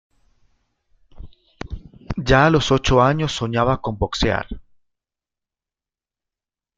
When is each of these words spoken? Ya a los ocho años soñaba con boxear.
Ya 2.17 2.47
a 2.47 2.49
los 2.49 2.71
ocho 2.71 3.03
años 3.03 3.33
soñaba 3.33 3.79
con 3.79 3.99
boxear. 3.99 4.47